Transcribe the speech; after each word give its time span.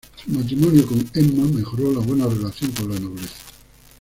Su 0.15 0.31
matrimonio 0.31 0.87
con 0.87 0.97
Emma 1.13 1.45
mejoró 1.53 1.91
la 1.93 1.99
buena 1.99 2.25
relación 2.25 2.71
con 2.71 2.89
la 2.91 2.99
nobleza. 2.99 3.37